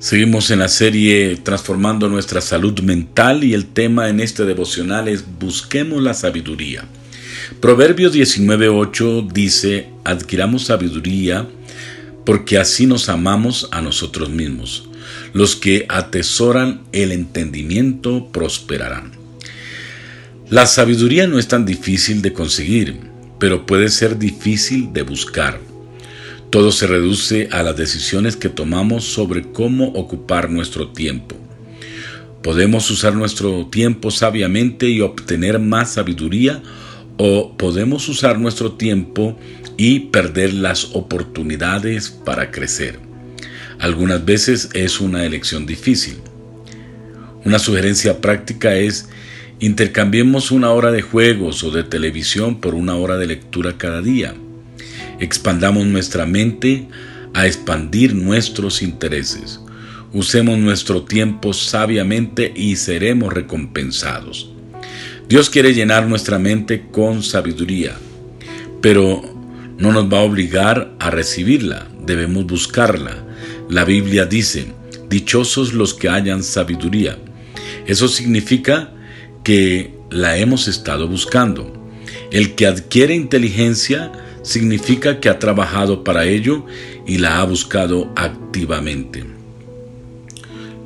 Seguimos 0.00 0.50
en 0.50 0.60
la 0.60 0.68
serie 0.68 1.36
Transformando 1.36 2.08
nuestra 2.08 2.40
salud 2.40 2.80
mental 2.80 3.44
y 3.44 3.52
el 3.52 3.66
tema 3.66 4.08
en 4.08 4.20
este 4.20 4.46
devocional 4.46 5.08
es 5.08 5.22
Busquemos 5.38 6.02
la 6.02 6.14
sabiduría. 6.14 6.86
Proverbios 7.60 8.14
19:8 8.14 9.30
dice, 9.30 9.90
adquiramos 10.04 10.64
sabiduría 10.64 11.46
porque 12.24 12.56
así 12.56 12.86
nos 12.86 13.10
amamos 13.10 13.68
a 13.72 13.82
nosotros 13.82 14.30
mismos. 14.30 14.88
Los 15.34 15.54
que 15.54 15.84
atesoran 15.90 16.80
el 16.92 17.12
entendimiento 17.12 18.32
prosperarán. 18.32 19.12
La 20.48 20.64
sabiduría 20.64 21.26
no 21.26 21.38
es 21.38 21.46
tan 21.46 21.66
difícil 21.66 22.22
de 22.22 22.32
conseguir, 22.32 22.96
pero 23.38 23.66
puede 23.66 23.90
ser 23.90 24.18
difícil 24.18 24.94
de 24.94 25.02
buscar. 25.02 25.69
Todo 26.50 26.72
se 26.72 26.88
reduce 26.88 27.48
a 27.52 27.62
las 27.62 27.76
decisiones 27.76 28.34
que 28.34 28.48
tomamos 28.48 29.04
sobre 29.04 29.52
cómo 29.52 29.86
ocupar 29.90 30.50
nuestro 30.50 30.88
tiempo. 30.88 31.36
Podemos 32.42 32.90
usar 32.90 33.14
nuestro 33.14 33.66
tiempo 33.66 34.10
sabiamente 34.10 34.88
y 34.88 35.00
obtener 35.00 35.60
más 35.60 35.92
sabiduría 35.92 36.60
o 37.18 37.56
podemos 37.56 38.08
usar 38.08 38.40
nuestro 38.40 38.72
tiempo 38.72 39.38
y 39.76 40.00
perder 40.00 40.52
las 40.54 40.86
oportunidades 40.94 42.10
para 42.10 42.50
crecer. 42.50 42.98
Algunas 43.78 44.24
veces 44.24 44.70
es 44.74 45.00
una 45.00 45.24
elección 45.24 45.66
difícil. 45.66 46.16
Una 47.44 47.60
sugerencia 47.60 48.20
práctica 48.20 48.74
es 48.74 49.08
intercambiemos 49.60 50.50
una 50.50 50.72
hora 50.72 50.90
de 50.90 51.02
juegos 51.02 51.62
o 51.62 51.70
de 51.70 51.84
televisión 51.84 52.60
por 52.60 52.74
una 52.74 52.96
hora 52.96 53.18
de 53.18 53.28
lectura 53.28 53.78
cada 53.78 54.02
día. 54.02 54.34
Expandamos 55.20 55.86
nuestra 55.86 56.26
mente 56.26 56.88
a 57.34 57.46
expandir 57.46 58.14
nuestros 58.14 58.82
intereses. 58.82 59.60
Usemos 60.12 60.58
nuestro 60.58 61.02
tiempo 61.02 61.52
sabiamente 61.52 62.52
y 62.56 62.76
seremos 62.76 63.32
recompensados. 63.32 64.50
Dios 65.28 65.48
quiere 65.48 65.72
llenar 65.74 66.08
nuestra 66.08 66.38
mente 66.38 66.86
con 66.90 67.22
sabiduría, 67.22 67.96
pero 68.80 69.22
no 69.78 69.92
nos 69.92 70.12
va 70.12 70.18
a 70.18 70.24
obligar 70.24 70.94
a 70.98 71.10
recibirla, 71.10 71.86
debemos 72.04 72.46
buscarla. 72.46 73.24
La 73.68 73.84
Biblia 73.84 74.26
dice, 74.26 74.72
dichosos 75.08 75.72
los 75.72 75.94
que 75.94 76.08
hayan 76.08 76.42
sabiduría. 76.42 77.18
Eso 77.86 78.08
significa 78.08 78.92
que 79.44 79.94
la 80.10 80.36
hemos 80.38 80.66
estado 80.66 81.06
buscando. 81.06 81.72
El 82.32 82.54
que 82.54 82.66
adquiere 82.66 83.14
inteligencia 83.14 84.10
significa 84.42 85.20
que 85.20 85.28
ha 85.28 85.38
trabajado 85.38 86.04
para 86.04 86.24
ello 86.24 86.64
y 87.06 87.18
la 87.18 87.40
ha 87.40 87.44
buscado 87.44 88.12
activamente. 88.16 89.24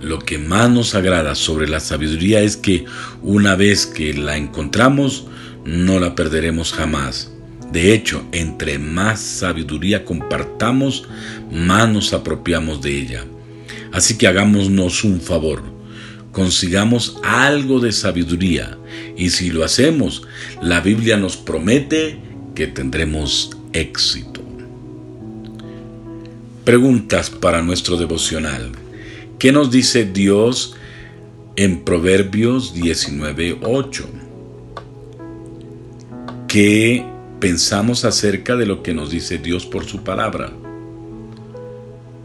Lo 0.00 0.19
que 0.19 0.38
más 0.38 0.70
nos 0.70 0.94
agrada 0.94 1.34
sobre 1.34 1.66
la 1.66 1.80
sabiduría 1.80 2.41
es 2.41 2.56
que 2.56 2.84
una 3.22 3.56
vez 3.56 3.86
que 3.86 4.12
la 4.12 4.36
encontramos, 4.36 5.27
no 5.64 5.98
la 5.98 6.14
perderemos 6.14 6.72
jamás. 6.72 7.33
De 7.72 7.94
hecho, 7.94 8.24
entre 8.33 8.78
más 8.78 9.20
sabiduría 9.20 10.05
compartamos, 10.05 11.08
más 11.50 11.89
nos 11.89 12.12
apropiamos 12.12 12.83
de 12.83 12.98
ella. 12.98 13.24
Así 13.92 14.18
que 14.18 14.27
hagámonos 14.27 15.05
un 15.05 15.20
favor, 15.20 15.62
consigamos 16.33 17.16
algo 17.22 17.80
de 17.80 17.92
sabiduría 17.92 18.77
y 19.16 19.30
si 19.30 19.50
lo 19.50 19.64
hacemos, 19.64 20.22
la 20.62 20.80
Biblia 20.80 21.16
nos 21.16 21.36
promete 21.36 22.18
que 22.55 22.66
tendremos 22.66 23.50
éxito. 23.72 24.41
Preguntas 26.64 27.28
para 27.28 27.62
nuestro 27.62 27.96
devocional. 27.96 28.72
¿Qué 29.38 29.52
nos 29.52 29.70
dice 29.70 30.05
Dios 30.05 30.74
en 31.56 31.84
Proverbios 31.84 32.74
19:8? 32.74 34.06
¿Qué 36.48 37.05
pensamos 37.40 38.05
acerca 38.05 38.56
de 38.56 38.64
lo 38.64 38.83
que 38.83 38.95
nos 38.95 39.11
dice 39.11 39.39
Dios 39.39 39.67
por 39.67 39.84
su 39.84 40.02
palabra? 40.05 40.52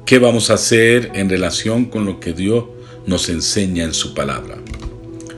¿Qué 0.06 0.20
vamos 0.20 0.50
a 0.50 0.54
hacer 0.54 1.12
en 1.16 1.30
relación 1.30 1.86
con 1.86 2.06
lo 2.06 2.20
que 2.20 2.34
Dios 2.34 2.66
nos 3.06 3.30
enseña 3.30 3.84
en 3.84 3.94
su 3.94 4.14
palabra? 4.14 4.58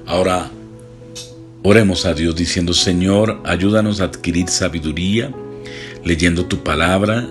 Ahora, 0.06 0.52
Oremos 1.64 2.08
a 2.08 2.14
Dios 2.16 2.36
diciendo, 2.36 2.74
Señor, 2.74 3.40
ayúdanos 3.46 4.02
a 4.02 4.06
adquirir 4.06 4.50
sabiduría, 4.50 5.32
leyendo 6.04 6.46
tu 6.46 6.64
palabra 6.64 7.28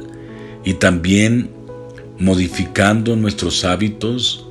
y 0.64 0.74
también 0.74 1.50
modificando 2.16 3.16
nuestros 3.16 3.64
hábitos. 3.64 4.46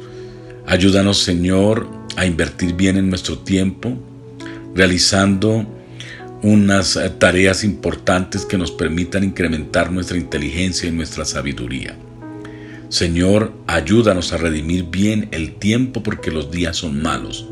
Ayúdanos, 0.66 1.19
Señor, 1.19 1.88
a 2.17 2.25
invertir 2.25 2.73
bien 2.73 2.97
en 2.97 3.09
nuestro 3.09 3.38
tiempo, 3.38 3.97
realizando 4.75 5.66
unas 6.41 7.00
tareas 7.17 7.63
importantes 7.63 8.46
que 8.46 8.57
nos 8.57 8.72
permitan 8.72 9.23
incrementar 9.23 9.94
nuestra 9.94 10.17
inteligencia 10.17 10.90
y 10.90 10.91
nuestra 10.91 11.23
sabiduría. 11.23 11.97
Señor, 12.90 13.53
ayúdanos 13.67 14.34
a 14.34 14.38
redimir 14.38 14.85
bien 14.85 15.29
el 15.31 15.53
tiempo 15.56 16.03
porque 16.03 16.31
los 16.31 16.51
días 16.51 16.75
son 16.75 17.01
malos 17.01 17.47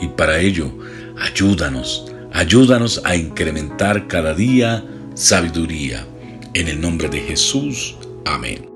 y 0.00 0.08
para 0.08 0.40
ello 0.40 0.72
Ayúdanos, 1.20 2.06
ayúdanos 2.32 3.02
a 3.04 3.14
incrementar 3.14 4.08
cada 4.08 4.34
día 4.34 4.84
sabiduría. 5.14 6.06
En 6.54 6.68
el 6.68 6.80
nombre 6.80 7.08
de 7.08 7.20
Jesús. 7.20 7.96
Amén. 8.24 8.69